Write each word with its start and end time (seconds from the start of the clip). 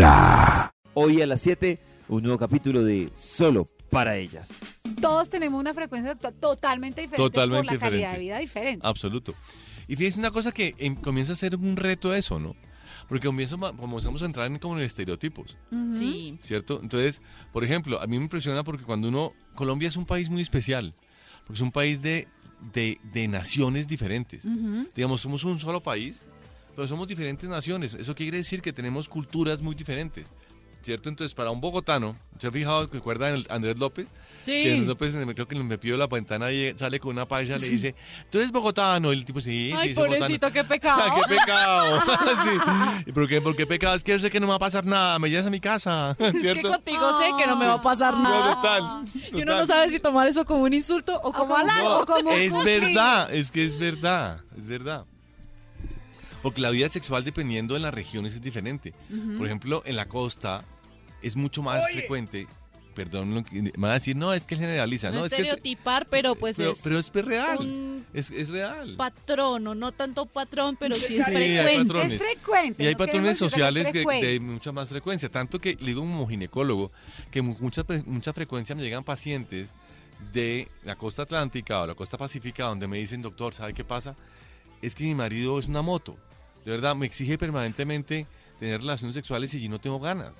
Vibra. 0.00 0.70
Hoy 0.94 1.20
a 1.20 1.26
las 1.26 1.40
7, 1.40 1.80
un 2.06 2.22
nuevo 2.22 2.38
capítulo 2.38 2.84
de 2.84 3.10
Solo 3.16 3.66
para 3.90 4.16
ellas. 4.16 4.54
Todos 5.00 5.28
tenemos 5.28 5.58
una 5.58 5.74
frecuencia 5.74 6.14
to- 6.14 6.30
totalmente 6.30 7.00
diferente 7.00 7.16
Totalmente 7.28 7.64
por 7.66 7.74
la 7.74 7.80
calidad 7.80 7.96
diferente. 8.12 8.18
de 8.18 8.24
vida 8.24 8.38
diferente. 8.38 8.86
Absoluto. 8.86 9.34
Y 9.88 9.96
fíjense 9.96 10.20
una 10.20 10.30
cosa 10.30 10.52
que 10.52 10.76
em, 10.78 10.94
comienza 10.94 11.32
a 11.32 11.36
ser 11.36 11.56
un 11.56 11.76
reto 11.76 12.14
eso, 12.14 12.38
¿no? 12.38 12.54
Porque 13.08 13.26
comienzo, 13.26 13.58
comenzamos 13.58 14.22
a 14.22 14.26
entrar 14.26 14.46
en 14.46 14.60
como 14.60 14.78
en 14.78 14.84
estereotipos. 14.84 15.56
Sí. 15.98 16.38
¿cierto? 16.40 16.78
Entonces, 16.80 17.20
por 17.52 17.64
ejemplo, 17.64 18.00
a 18.00 18.06
mí 18.06 18.16
me 18.16 18.22
impresiona 18.24 18.62
porque 18.62 18.84
cuando 18.84 19.08
uno, 19.08 19.32
Colombia 19.56 19.88
es 19.88 19.96
un 19.96 20.06
país 20.06 20.30
muy 20.30 20.40
especial, 20.42 20.94
porque 21.44 21.54
es 21.54 21.62
un 21.62 21.72
país 21.72 22.00
de, 22.00 22.28
de, 22.72 23.00
de 23.12 23.26
naciones 23.26 23.88
diferentes. 23.88 24.44
Ujú. 24.44 24.86
Digamos, 24.94 25.20
somos 25.20 25.42
un 25.42 25.58
solo 25.58 25.82
país, 25.82 26.22
pero 26.74 26.86
somos 26.88 27.08
diferentes 27.08 27.48
naciones. 27.48 27.94
Eso 27.94 28.14
quiere 28.14 28.38
decir 28.38 28.62
que 28.62 28.72
tenemos 28.72 29.08
culturas 29.08 29.60
muy 29.60 29.74
diferentes. 29.74 30.26
¿Cierto? 30.82 31.10
Entonces, 31.10 31.34
para 31.34 31.50
un 31.50 31.60
bogotano, 31.60 32.16
¿se 32.38 32.46
ha 32.46 32.50
fijado 32.50 32.88
el 32.90 33.46
Andrés 33.50 33.76
López? 33.78 34.14
Que 34.46 34.62
Andrés 34.62 34.78
Sí. 34.80 34.84
López, 34.86 35.14
me- 35.14 35.34
creo 35.34 35.46
que 35.46 35.54
me 35.56 35.76
pidió 35.76 35.98
la 35.98 36.06
ventana 36.06 36.50
y 36.52 36.72
sale 36.78 36.98
con 36.98 37.10
una 37.10 37.28
paisa, 37.28 37.58
le 37.58 37.68
dice, 37.68 37.94
¿tú 38.30 38.38
eres 38.38 38.50
bogotano? 38.50 39.12
Y 39.12 39.16
el 39.18 39.26
tipo, 39.26 39.42
sí, 39.42 39.72
Ay, 39.76 39.90
sí, 39.90 39.94
soy 39.94 40.04
bogotano. 40.04 40.20
pobrecito, 40.20 40.50
qué 40.50 40.64
pecado. 40.64 41.02
¡Ay, 41.04 41.10
qué 41.28 41.34
pecado! 41.36 42.00
sí. 42.44 43.04
¿Y 43.08 43.12
por 43.12 43.28
qué, 43.28 43.42
por 43.42 43.54
qué 43.54 43.66
pecado? 43.66 43.94
Es 43.94 44.02
que 44.02 44.12
yo 44.12 44.18
sé 44.20 44.30
que 44.30 44.40
no 44.40 44.46
me 44.46 44.52
va 44.52 44.56
a 44.56 44.58
pasar 44.60 44.86
nada, 44.86 45.18
me 45.18 45.28
llevas 45.28 45.44
a 45.48 45.50
mi 45.50 45.60
casa, 45.60 46.16
Es 46.18 46.32
que 46.32 46.40
¿cierto? 46.40 46.70
contigo 46.70 47.20
sé 47.20 47.26
que 47.38 47.46
no 47.46 47.56
me 47.56 47.66
va 47.66 47.74
a 47.74 47.82
pasar 47.82 48.16
nada. 48.16 48.54
total, 48.54 49.04
Y 49.34 49.42
uno 49.42 49.56
no 49.58 49.66
sabe 49.66 49.90
si 49.90 50.00
tomar 50.00 50.28
eso 50.28 50.46
como 50.46 50.62
un 50.62 50.72
insulto 50.72 51.14
o 51.14 51.30
como 51.30 51.34
como- 51.34 51.56
halago. 51.56 51.88
No, 51.90 51.98
o 51.98 52.06
como 52.06 52.30
es 52.32 52.54
verdad, 52.64 53.34
es 53.34 53.50
que 53.50 53.66
es 53.66 53.78
verdad, 53.78 54.40
es 54.56 54.66
verdad. 54.66 55.04
Porque 56.42 56.60
la 56.60 56.70
vida 56.70 56.88
sexual 56.88 57.22
dependiendo 57.24 57.74
de 57.74 57.80
las 57.80 57.92
regiones 57.92 58.34
es 58.34 58.40
diferente. 58.40 58.94
Por 59.36 59.46
ejemplo, 59.46 59.82
en 59.84 59.96
la 59.96 60.06
costa 60.08 60.64
es 61.22 61.36
mucho 61.36 61.62
más 61.62 61.84
frecuente. 61.92 62.46
Perdón, 62.94 63.34
lo 63.34 63.44
que- 63.44 63.62
me 63.62 63.70
van 63.76 63.92
a 63.92 63.94
decir, 63.94 64.16
no, 64.16 64.34
es 64.34 64.46
que 64.46 64.56
generaliza. 64.56 65.10
No, 65.10 65.20
No, 65.20 65.24
es 65.26 65.32
que 65.32 65.36
estereotipar, 65.42 66.08
pero 66.08 66.34
pues 66.34 66.56
pero, 66.56 66.72
es 66.72 66.80
pero 66.82 66.98
es 66.98 67.12
real. 67.12 67.58
un 67.60 68.04
Es, 68.12 68.30
es 68.32 68.48
real. 68.48 68.96
patrón, 68.96 69.64
o 69.68 69.74
no 69.76 69.92
tanto 69.92 70.26
patrón, 70.26 70.76
pero 70.78 70.96
sí 70.96 71.16
es 71.18 71.24
Sí, 71.24 71.30
frecuente. 71.32 71.78
patrones. 71.84 72.12
Es 72.14 72.20
frecuente. 72.20 72.82
Y 72.82 72.86
hay 72.88 72.94
no 72.94 72.98
patrones 72.98 73.38
sociales 73.38 73.92
que- 73.92 74.04
de 74.04 74.40
mucha 74.40 74.72
más 74.72 74.88
frecuencia. 74.88 75.30
Tanto 75.30 75.60
que 75.60 75.76
le 75.78 75.86
digo 75.86 76.00
como 76.00 76.26
ginecólogo 76.28 76.90
que 77.30 77.40
mu- 77.42 77.56
mucha, 77.60 77.84
pre- 77.84 78.02
mucha 78.02 78.32
frecuencia 78.32 78.74
me 78.74 78.82
llegan 78.82 79.04
pacientes 79.04 79.70
de 80.32 80.68
la 80.84 80.96
costa 80.96 81.22
atlántica 81.22 81.82
o 81.82 81.86
la 81.86 81.94
costa 81.94 82.18
pacífica 82.18 82.64
donde 82.64 82.88
me 82.88 82.98
dicen, 82.98 83.22
doctor, 83.22 83.54
¿sabe 83.54 83.72
qué 83.72 83.84
pasa? 83.84 84.16
Es 84.82 84.94
que 84.96 85.04
mi 85.04 85.14
marido 85.14 85.58
es 85.60 85.68
una 85.68 85.80
moto. 85.80 86.18
De 86.64 86.70
verdad, 86.70 86.94
me 86.94 87.06
exige 87.06 87.38
permanentemente 87.38 88.26
tener 88.58 88.80
relaciones 88.80 89.14
sexuales 89.14 89.52
y 89.54 89.60
yo 89.62 89.70
no 89.70 89.80
tengo 89.80 89.98
ganas. 90.00 90.32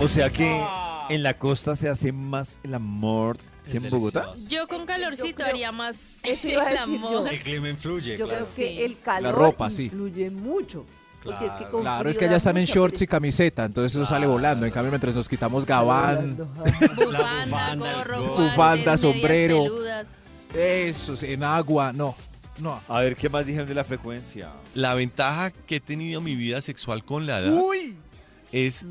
O 0.00 0.08
sea 0.08 0.30
que 0.30 0.62
en 1.08 1.22
la 1.22 1.38
costa 1.38 1.76
se 1.76 1.88
hace 1.88 2.12
más 2.12 2.58
el 2.62 2.74
amor 2.74 3.38
que 3.70 3.76
en 3.78 3.88
Bogotá. 3.90 4.32
Yo 4.48 4.66
con 4.68 4.84
calorcito 4.86 5.36
creo- 5.36 5.48
haría 5.48 5.72
más 5.72 6.16
Eso 6.24 6.48
iba 6.48 6.62
a 6.62 6.70
el 6.72 6.76
decir 6.78 7.00
yo. 7.00 7.08
amor. 7.18 7.28
El 7.32 7.40
clima 7.40 7.68
influye, 7.68 8.18
Yo 8.18 8.26
claro. 8.26 8.44
creo 8.44 8.54
que 8.56 8.68
Sí. 8.68 8.82
el 8.82 8.98
calor 8.98 9.34
ropa, 9.34 9.70
sí. 9.70 9.84
influye 9.84 10.30
mucho. 10.30 10.84
Porque 11.22 11.46
es 11.46 11.52
que 11.52 11.64
con 11.66 11.82
Claro, 11.82 12.08
es 12.10 12.16
frío 12.16 12.18
que 12.18 12.24
allá 12.24 12.32
da 12.32 12.36
están 12.38 12.56
en 12.56 12.62
mucha 12.64 12.74
shorts 12.74 13.02
y 13.02 13.06
camiseta, 13.06 13.64
entonces 13.64 13.92
eso 13.94 14.04
sale 14.04 14.26
volando. 14.26 14.66
En 14.66 14.72
cambio, 14.72 14.90
mientras 14.90 15.14
nos 15.14 15.28
quitamos 15.28 15.64
gabán, 15.64 16.36
Bufanda, 16.96 17.44
bufanda, 17.44 17.90
el 17.90 17.96
gorro, 17.96 18.20
gorro. 18.22 18.34
guantes, 18.34 18.50
Bufanda, 18.56 18.76
medias 18.76 19.00
sombrero. 19.00 19.62
peludas. 19.62 20.06
eso, 20.52 21.14
en 21.22 21.44
agua, 21.44 21.92
no, 21.92 22.16
no. 22.58 22.80
A 22.88 23.00
ver, 23.00 23.16
¿qué 23.16 23.28
más 23.28 23.46
dijeron 23.46 23.68
de 23.68 23.74
la 23.74 23.84
frecuencia? 23.84 24.52
La 24.74 24.94
ventaja 24.94 25.50
que 25.50 25.76
he 25.76 25.80
tenido 25.80 26.18
en 26.18 26.24
mi 26.24 26.36
vida 26.36 26.60
sexual 26.60 27.04
con 27.04 27.26
la 27.26 27.40
edad 27.40 27.60
es 28.52 28.84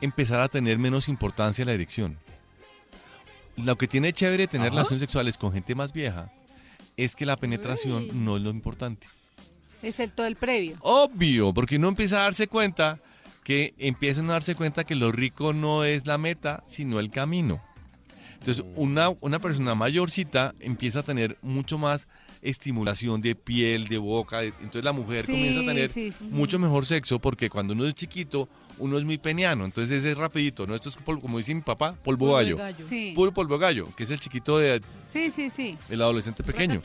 empezar 0.00 0.40
a 0.40 0.48
tener 0.48 0.78
menos 0.78 1.08
importancia 1.08 1.64
la 1.64 1.72
erección. 1.72 2.18
Lo 3.56 3.76
que 3.76 3.88
tiene 3.88 4.12
chévere 4.12 4.46
tener 4.46 4.70
relaciones 4.70 5.00
sexuales 5.00 5.38
con 5.38 5.52
gente 5.52 5.74
más 5.74 5.92
vieja 5.92 6.30
es 6.96 7.16
que 7.16 7.26
la 7.26 7.36
penetración 7.36 8.24
no 8.24 8.36
es 8.36 8.42
lo 8.42 8.50
importante. 8.50 9.06
Es 9.82 10.00
el 10.00 10.12
todo 10.12 10.26
el 10.26 10.36
previo. 10.36 10.76
Obvio, 10.80 11.52
porque 11.52 11.76
uno 11.76 11.88
empieza 11.88 12.20
a 12.20 12.22
darse 12.24 12.48
cuenta 12.48 13.00
que 13.44 13.74
empiezan 13.78 14.30
a 14.30 14.34
darse 14.34 14.54
cuenta 14.54 14.84
que 14.84 14.94
lo 14.94 15.12
rico 15.12 15.52
no 15.52 15.84
es 15.84 16.06
la 16.06 16.18
meta, 16.18 16.64
sino 16.66 16.98
el 16.98 17.10
camino. 17.10 17.62
Entonces, 18.38 18.64
una, 18.74 19.10
una 19.20 19.38
persona 19.38 19.74
mayorcita 19.74 20.54
empieza 20.60 21.00
a 21.00 21.02
tener 21.02 21.38
mucho 21.42 21.78
más 21.78 22.08
estimulación 22.44 23.20
de 23.20 23.34
piel, 23.34 23.88
de 23.88 23.98
boca. 23.98 24.40
de- 24.40 24.48
entonces 24.60 24.84
la 24.84 24.92
mujer 24.92 25.24
Sí, 25.24 25.32
comienza 25.32 25.60
a 25.60 25.64
tener 25.64 25.88
sí, 25.88 26.10
sí. 26.12 26.24
mucho 26.30 26.58
mejor 26.58 26.86
sexo 26.86 27.18
porque 27.18 27.50
cuando 27.50 27.72
uno 27.72 27.86
es 27.86 27.94
chiquito, 27.94 28.48
uno 28.78 28.98
es 28.98 29.04
muy 29.04 29.18
peniano. 29.18 29.64
Entonces 29.64 29.98
ese 29.98 30.12
es 30.12 30.18
rapidito, 30.18 30.66
¿no? 30.66 30.74
Esto 30.74 30.88
es 30.90 30.96
pol- 30.96 31.20
como 31.20 31.38
dice 31.38 31.54
mi 31.54 31.62
papá, 31.62 31.92
polvo 31.94 32.26
Polvo 32.26 32.34
gallo. 32.34 32.56
gallo. 32.56 32.76
Sí. 32.86 33.12
Puro 33.14 33.32
polvo 33.32 33.58
gallo, 33.58 33.88
que 33.96 34.04
es 34.04 34.10
el 34.10 34.20
chiquito 34.20 34.58
de, 34.58 34.80
Sí, 35.10 35.30
sí, 35.30 35.48
sí. 35.50 35.76
el 35.88 36.02
adolescente 36.02 36.42
pequeño. 36.42 36.82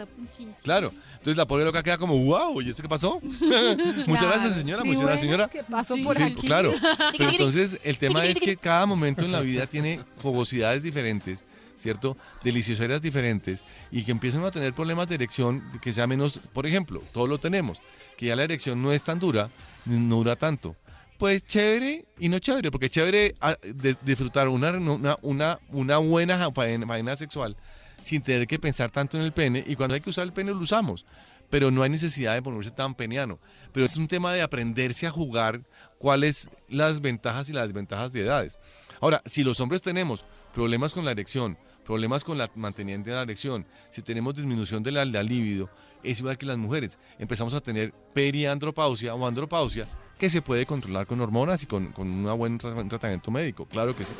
Claro. 0.63 0.91
Entonces 1.13 1.35
la 1.35 1.45
pobre 1.45 1.65
loca 1.65 1.83
queda 1.83 1.97
como, 1.97 2.17
wow, 2.17 2.61
¿y 2.61 2.69
eso 2.69 2.81
qué 2.81 2.87
pasó? 2.87 3.19
Muchas 4.07 4.23
gracias, 4.23 4.55
señora. 4.55 4.83
Sí, 4.83 4.87
muchas 4.87 5.01
gracias, 5.03 5.21
señora. 5.21 5.47
¿Qué 5.49 5.63
pasó 5.63 5.95
Sí, 5.95 6.01
por 6.03 6.15
Sí, 6.15 6.23
aquí? 6.23 6.47
claro. 6.47 6.73
Pero 7.17 7.29
entonces 7.31 7.77
el 7.83 7.97
tema 7.97 8.23
es 8.25 8.39
que 8.39 8.55
cada 8.55 8.85
momento 8.85 9.23
en 9.23 9.31
la 9.33 9.41
vida 9.41 9.67
tiene 9.67 9.99
fogosidades 10.21 10.83
diferentes, 10.83 11.43
¿cierto? 11.79 12.17
Delicioseras 12.43 13.01
diferentes 13.01 13.63
y 13.91 14.03
que 14.03 14.11
empiezan 14.11 14.43
a 14.43 14.51
tener 14.51 14.73
problemas 14.73 15.07
de 15.07 15.15
erección 15.15 15.63
que 15.81 15.93
sea 15.93 16.07
menos, 16.07 16.39
por 16.53 16.65
ejemplo, 16.67 17.01
todos 17.13 17.29
lo 17.29 17.37
tenemos, 17.37 17.79
que 18.17 18.27
ya 18.27 18.35
la 18.35 18.43
erección 18.43 18.81
no 18.81 18.91
es 18.91 19.03
tan 19.03 19.19
dura, 19.19 19.49
no 19.85 20.17
dura 20.17 20.35
tanto. 20.35 20.75
Pues 21.17 21.45
chévere 21.45 22.05
y 22.17 22.29
no 22.29 22.39
chévere, 22.39 22.71
porque 22.71 22.89
chévere 22.89 23.35
ah, 23.41 23.57
de- 23.61 23.97
disfrutar 24.03 24.47
una, 24.47 24.71
una, 24.71 25.17
una, 25.21 25.59
una 25.69 25.97
buena 25.97 26.51
faena 26.51 27.15
sexual 27.15 27.57
sin 28.01 28.21
tener 28.21 28.47
que 28.47 28.57
pensar 28.59 28.89
tanto 28.91 29.17
en 29.17 29.23
el 29.23 29.33
pene 29.33 29.61
y 29.67 29.75
cuando 29.75 29.95
hay 29.95 30.01
que 30.01 30.09
usar 30.09 30.23
el 30.23 30.31
pene 30.31 30.51
lo 30.51 30.59
usamos, 30.59 31.05
pero 31.49 31.71
no 31.71 31.83
hay 31.83 31.89
necesidad 31.89 32.35
de 32.35 32.41
ponerse 32.41 32.71
tan 32.71 32.95
peniano. 32.95 33.39
Pero 33.73 33.85
es 33.85 33.97
un 33.97 34.07
tema 34.07 34.31
de 34.33 34.41
aprenderse 34.41 35.07
a 35.07 35.11
jugar 35.11 35.61
cuáles 35.97 36.49
las 36.69 37.01
ventajas 37.01 37.49
y 37.49 37.53
las 37.53 37.67
desventajas 37.67 38.13
de 38.13 38.21
edades. 38.21 38.57
Ahora, 39.01 39.21
si 39.25 39.43
los 39.43 39.59
hombres 39.59 39.81
tenemos 39.81 40.23
problemas 40.53 40.93
con 40.93 41.03
la 41.03 41.11
erección, 41.11 41.57
problemas 41.89 42.23
con 42.23 42.37
la 42.37 42.47
mantenimiento 42.53 43.09
de 43.09 43.15
la 43.15 43.23
erección, 43.23 43.65
si 43.89 44.03
tenemos 44.03 44.35
disminución 44.35 44.83
de 44.83 44.91
la, 44.91 45.03
la 45.05 45.23
libido, 45.23 45.71
es 46.03 46.19
igual 46.19 46.37
que 46.37 46.45
las 46.45 46.55
mujeres. 46.55 46.99
Empezamos 47.17 47.55
a 47.55 47.61
tener 47.61 47.91
periandropausia 48.13 49.15
o 49.15 49.25
andropausia 49.27 49.87
que 50.19 50.29
se 50.29 50.43
puede 50.43 50.67
controlar 50.67 51.07
con 51.07 51.19
hormonas 51.19 51.63
y 51.63 51.65
con, 51.65 51.87
con 51.91 52.07
una 52.07 52.33
buen 52.33 52.59
tra- 52.59 52.79
un 52.79 52.89
tratamiento 52.89 53.31
médico. 53.31 53.65
Claro 53.65 53.95
que 53.95 54.03
sí. 54.03 54.11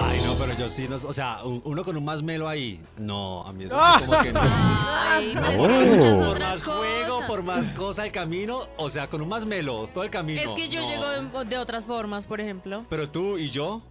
Ay, 0.00 0.22
no, 0.24 0.34
pero 0.36 0.56
yo 0.56 0.66
sí, 0.66 0.86
no, 0.88 0.96
o 0.96 1.12
sea, 1.12 1.44
un- 1.44 1.60
uno 1.66 1.84
con 1.84 1.94
un 1.94 2.04
más 2.06 2.22
melo 2.22 2.48
ahí, 2.48 2.80
no, 2.96 3.46
a 3.46 3.52
mí 3.52 3.64
eso 3.64 3.76
Ah. 3.78 4.00
como 4.00 4.22
que 4.22 4.32
no. 4.32 4.40
Ay, 4.42 5.28
es 5.28 5.94
muchas 5.96 6.26
Por 6.26 6.40
más 6.40 6.62
juego, 6.64 7.14
cosas. 7.16 7.28
por 7.28 7.42
más 7.42 7.68
cosa 7.68 8.06
el 8.06 8.12
camino, 8.12 8.60
o 8.78 8.88
sea, 8.88 9.10
con 9.10 9.20
un 9.20 9.28
más 9.28 9.44
melo, 9.44 9.90
todo 9.92 10.04
el 10.04 10.10
camino. 10.10 10.40
Es 10.40 10.48
que 10.56 10.70
yo 10.70 10.80
no. 10.80 10.88
llego 10.88 11.40
de, 11.40 11.44
de 11.50 11.58
otras 11.58 11.84
formas, 11.84 12.24
por 12.24 12.40
ejemplo. 12.40 12.86
Pero 12.88 13.10
tú 13.10 13.36
y 13.36 13.50
yo, 13.50 13.82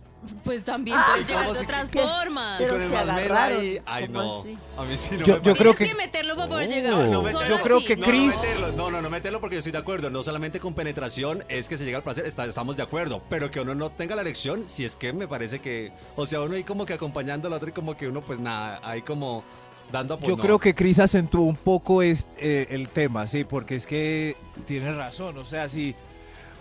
Pues 0.43 0.63
también 0.65 0.97
Ah, 0.99 1.05
puedes 1.11 1.27
llegar 1.27 1.43
¿cómo 1.43 1.53
de 1.53 1.59
se- 1.59 1.65
otras 1.65 1.89
formas. 1.89 2.59
y 2.59 2.63
Pero 2.63 2.73
con 2.75 2.81
el 2.83 2.89
más 2.89 3.09
agarraron, 3.09 3.59
ahí, 3.59 3.79
ay 3.85 4.07
¿cómo 4.07 4.21
no, 4.23 4.39
así? 4.41 4.57
a 4.77 4.83
mí 4.83 4.97
sí 4.97 5.09
no 5.17 5.25
Yo- 5.25 5.35
me 5.37 5.41
yo 5.41 5.55
creo 5.55 5.73
Tienes 5.73 5.95
que- 5.95 6.01
meterlo 6.03 6.35
para 6.35 6.47
poder 6.49 6.67
Oh. 6.69 6.71
llegar. 6.73 6.91
No, 6.93 7.21
no, 7.21 7.45
yo 7.47 7.61
creo 7.61 7.77
así. 7.77 7.85
que 7.87 7.95
No, 7.97 8.05
Chris- 8.05 8.35
no 8.35 8.41
meterlo, 8.41 8.71
no, 8.73 8.91
no, 8.91 9.01
no 9.01 9.09
meterlo 9.09 9.39
porque 9.39 9.55
yo 9.55 9.59
estoy 9.59 9.71
de 9.71 9.77
acuerdo. 9.77 10.09
No 10.09 10.23
solamente 10.23 10.59
con 10.59 10.73
penetración 10.73 11.43
es 11.49 11.67
que 11.69 11.77
se 11.77 11.85
llega 11.85 11.97
al 11.97 12.03
placer, 12.03 12.25
está- 12.25 12.45
estamos 12.45 12.77
de 12.77 12.83
acuerdo. 12.83 13.21
Pero 13.29 13.49
que 13.51 13.59
uno 13.61 13.75
no 13.75 13.89
tenga 13.91 14.15
la 14.15 14.21
erección, 14.21 14.63
si 14.67 14.83
es 14.85 14.95
que 14.95 15.13
me 15.13 15.27
parece 15.27 15.59
que. 15.59 15.91
O 16.15 16.25
sea, 16.25 16.41
uno 16.41 16.55
ahí 16.55 16.63
como 16.63 16.85
que 16.85 16.93
acompañando 16.93 17.47
al 17.47 17.53
otro 17.53 17.69
y 17.69 17.71
como 17.73 17.95
que 17.97 18.07
uno, 18.07 18.21
pues 18.21 18.39
nada, 18.39 18.79
ahí 18.83 19.01
como 19.01 19.43
dando 19.91 20.15
apoyo. 20.15 20.35
Yo 20.35 20.41
creo 20.41 20.59
que 20.59 20.73
Chris 20.73 20.97
acentuó 20.99 21.41
un 21.43 21.55
poco 21.55 22.01
es, 22.01 22.27
eh, 22.37 22.67
el 22.71 22.89
tema, 22.89 23.27
sí, 23.27 23.43
porque 23.43 23.75
es 23.75 23.85
que 23.85 24.35
tiene 24.65 24.91
razón, 24.93 25.37
o 25.37 25.45
sea, 25.45 25.69
si, 25.69 25.93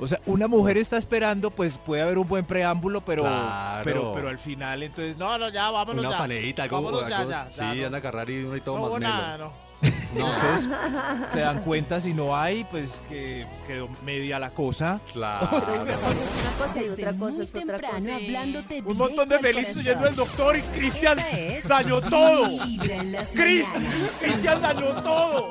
o 0.01 0.07
sea, 0.07 0.21
una 0.27 0.49
mujer 0.49 0.77
está 0.79 0.97
esperando, 0.97 1.51
pues 1.51 1.79
puede 1.79 2.03
haber 2.03 2.19
un 2.19 2.27
buen 2.27 2.45
preámbulo, 2.45 3.01
pero, 3.05 3.23
Claro. 3.23 3.83
pero, 3.85 4.13
pero 4.15 4.29
al 4.29 4.39
final, 4.39 4.83
entonces, 4.83 5.17
no, 5.17 5.39
no, 5.39 5.49
ya, 5.49 5.71
vámonos 5.71 6.01
Una 6.01 6.11
ya. 6.13 6.19
faneita, 6.19 6.63
algo. 6.65 6.83
Vámonos 6.83 7.09
ya, 7.09 7.19
algo- 7.19 7.31
ya, 7.31 7.47
sí, 7.51 7.61
ya, 7.61 7.75
no. 7.75 7.87
anda 7.87 7.99
a 7.99 8.01
agarrar 8.01 8.31
y 8.31 8.45
uno 8.45 8.57
y 8.57 8.61
todo 8.61 8.77
No 8.77 8.83
más 8.83 8.91
hubo 8.91 8.99
melo. 8.99 9.11
nada, 9.13 9.39
no. 9.39 9.73
No, 10.17 10.27
Ustedes 10.27 10.69
se 11.33 11.41
dan 11.41 11.63
cuenta 11.63 11.99
si 11.99 12.13
no 12.13 12.37
hay, 12.37 12.65
pues 12.65 13.01
que 13.09 13.47
quedó 13.67 13.89
media 14.05 14.39
la 14.39 14.51
cosa. 14.51 15.01
claro. 15.13 15.49
Una 15.83 15.97
cosa 16.59 16.73
una 16.75 16.83
y 16.83 16.89
otra 16.91 17.13
cosa 17.15 17.33
muy 17.33 17.43
es 17.45 17.49
otra 17.49 17.61
temprano 17.79 18.05
cosa. 18.05 18.15
hablándote 18.17 18.83
Un 18.85 18.97
montón 18.99 19.29
de 19.31 19.39
felices 19.39 19.83
yendo 19.85 20.07
al 20.07 20.15
doctor 20.15 20.57
y 20.59 20.61
Cristian 20.61 21.19
dañó 21.67 22.01
todo. 22.03 22.47
Cristian 23.35 24.61
dañó 24.63 25.03
todo. 25.03 25.51